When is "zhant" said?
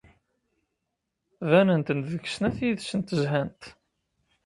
3.21-3.61